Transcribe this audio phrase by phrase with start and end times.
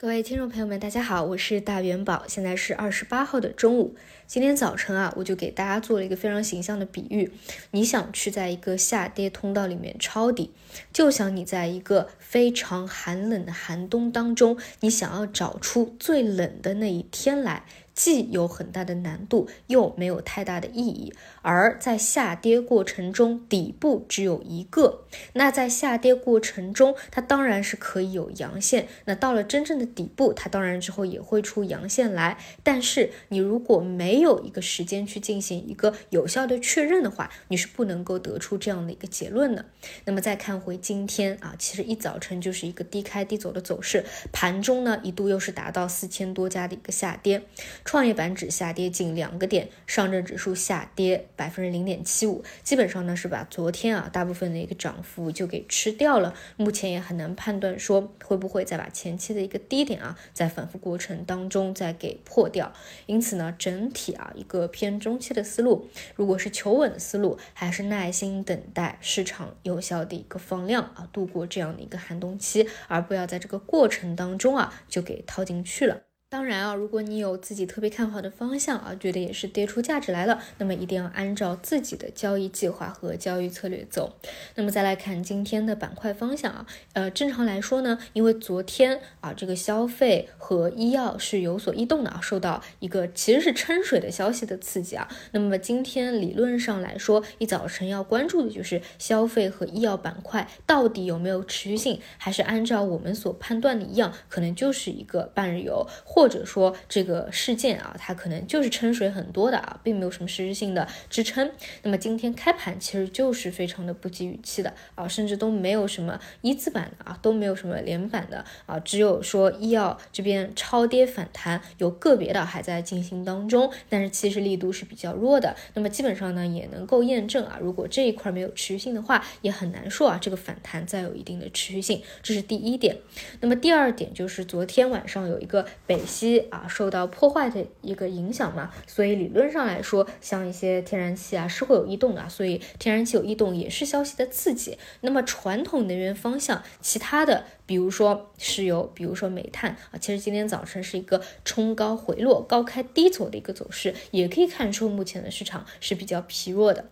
[0.00, 3.94] 各位听众朋友们，大家好，我是大元宝，现在是二十八号的中午。
[4.26, 7.30] 今天早晨啊，我就给大家做了一个非常形象的比喻：
[7.72, 10.54] 你想去在一个下跌通道里面抄底，
[10.90, 17.64] 就想你在一个非常寒冷的寒冬当中，你想要找出最冷的那一天来。
[17.94, 21.12] 既有很大的难度，又没有太大的意义。
[21.42, 25.04] 而在下跌过程中，底部只有一个。
[25.34, 28.88] 那在下跌过程中，它当然是可以有阳线。
[29.04, 32.38] 那到了真正的底部，它当然之后也会出阳线来。
[32.62, 39.66] 但是你如果没有一个时间去进行一个有效的确认的话，你是不能够得出这样的一个结论的。
[40.04, 47.42] 那么再看回今天啊，其实一早晨就是一个低开低走的走势，盘中呢一度又是达到四千多家的一个下跌。
[47.84, 56.34] 创业板指下跌近两个点，上证指数下跌百分之零点七五，基本上呢是把昨天啊大部分的一个涨幅就给吃掉了。
[56.56, 62.72] 目前也很难判断说会不会再把前期的一个低点啊在反复过程当中再给破掉。
[63.06, 76.09] 因此呢，整体啊一个偏中期的思路，如果是求稳的思路，还是耐心等待市场有效的一个放量啊，度过这样的一个寒冬期，而不要在这个过程当中啊就给套进去了。
[76.30, 84.14] 当然啊，如果你有自己特别看好的方向啊，觉得也是跌出价值来了，那么一定要按照自己的交易计划和交易策略走。
[84.54, 106.19] 那么再来看今天的板块方向啊，呃，正常来说呢，因为昨天啊这个消费和医药是有所异动的啊，受到一个其实是撑水的消息的刺激啊，那么今天理论上来说，一早晨要关注的就是消费和医药板块到底有没有持续性，还是按照我们所判断的一样，可能就是一个半日游或。
[106.20, 111.50] 或者说这个事件啊，它可能就是撑水很多的啊，并没有什么实质性的支撑。
[111.82, 125.56] 那么今天开盘其实就是非常的不及预期的啊，甚至都没有什么一字板的啊，都没有什么连板的啊，只有说医药这边超跌反弹，有个别的还在进行当中，但是其实力度是比较弱的。
[125.72, 132.02] 那么基本上呢，也能够验证啊，如果这一块没有持续性的话，也很难说啊，这个反弹再有一定的持续性。
[132.22, 132.98] 这是第一点。
[133.40, 135.98] 那么第二点就是昨天晚上有一个北。
[136.10, 144.76] 息啊受到破坏的一个影响嘛，所以理论上来说，像一些天然气啊是会有异动的，所以天然气有异动也是消息的刺激。
[145.02, 156.86] 那么传统能源方向，其他的比如说石油，比如说煤炭啊，其实今天早晨是一个冲高回落、高开低走的一个走势，也可以看出目前的市场是比较疲弱的。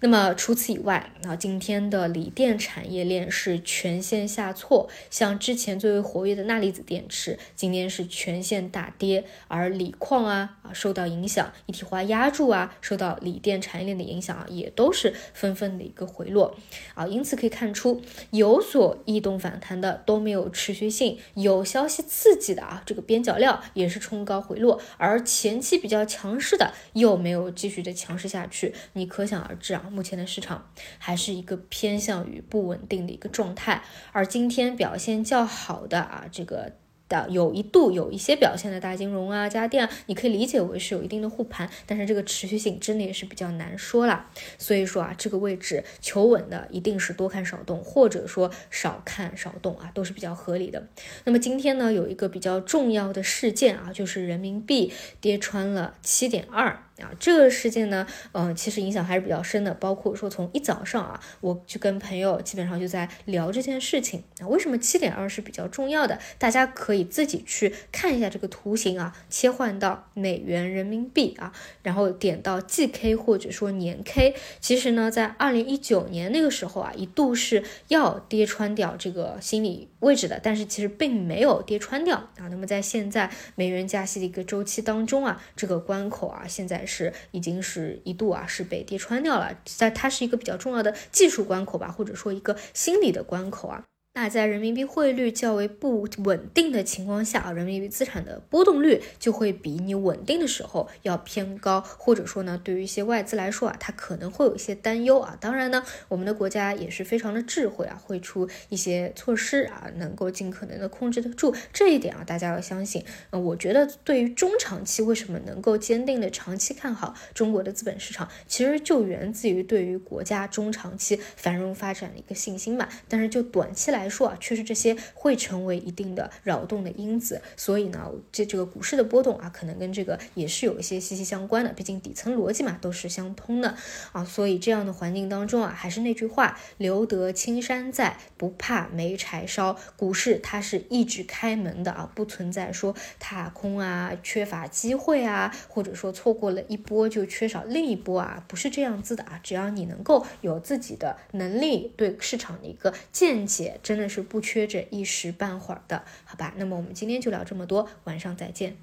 [0.00, 16.54] 那么除此以外，啊，今天的锂电产业链是全线下挫，像之前最为活跃的钠离子电池，今天是全线大跌，而锂矿啊啊受到影响，一体化压铸啊受到锂电产业链的影响啊，也都是纷纷的一个回落
[16.94, 29.82] 啊，因此可以看出有所异动反弹的都都没有持续性，有消息刺激的啊，这个边角料也是冲高回落，而前期比较强势的又没有继续的强势下去，你可想而知啊。
[29.92, 33.82] 目前的市场还是一个偏向于不稳定的一个状态，
[34.12, 36.72] 而今天表现较好的啊，这个。
[37.08, 44.30] 的有一度有一些表现的大金融啊、家电啊，你可以理解为是有一定的护盘，但是这个持续性真的也是比较难说啦。
[44.58, 50.86] 所以说啊，这个位置求稳的一定是多看少动，或者说少看少动啊，都是比较合理的。
[51.24, 59.74] 那么今天呢，有一个比较重要的事件啊，就是人民币跌穿了七点二啊，这个事件呢，嗯，其实影响还是比较深的。
[59.74, 66.18] 包括说从一早上啊，我就跟朋友基本上就在聊这件事情啊，为什么七点二是比较重要的？
[66.38, 67.06] 大家可以。
[67.16, 71.52] 自己去看一下这个图形啊，切换到美元、人民币啊，
[71.82, 74.34] 然后点到季 K 或者说年 K。
[74.60, 82.48] 其实呢，在二零一九年那个时候啊，一度是要跌穿掉这个心理位置的，但是其实并没有跌穿掉啊。
[82.50, 93.84] 那么在现在美元加息的一个周期当中啊，这个关口啊，现在是已经是一度啊是被跌穿掉了，在它是一个比较重要的技术关口吧，或者说一个心理的关口啊。
[94.16, 105.36] 那在人民币汇率较为不稳定的情况下啊，人民币资产的波动率就会比你稳定的时候要偏高，或者说呢，对于一些外资来说啊，它可能会有一些担忧啊。
[105.38, 113.04] 当然呢，我们的国家也是非常的智慧啊，会出一些措施啊，能够尽可能的控制得住这一点啊，大家要相信。
[113.32, 122.88] 嗯，我觉得对于中长期为什么能够坚定的长期看好中国的资本市场，其实就源自于对于国家中长期繁荣发展的一个信心嘛。
[123.08, 127.42] 但是就短期来，来说啊，确实这些会成为一定的扰动的因子。
[127.56, 131.72] 所以呢，这这个股市的波动啊，可能跟这个也是有一些息息相关的。
[131.72, 133.74] 毕竟底层逻辑嘛，都是相通的
[134.12, 134.24] 啊。
[134.24, 139.76] 所以这样的环境当中啊，还是那句话，留得青山在，不怕没柴烧。
[139.96, 149.40] 股市它是一直开门的啊，不存在说踏空啊、缺乏机会啊，或者说错过了一波就缺少另一波啊，不是这样子的啊。
[149.42, 156.52] 只要你能够有自己的能力，对市场的一个见解，真的是不缺这一时半会儿的，好吧？
[156.58, 158.76] 那么我们今天就聊这么多，晚上再见。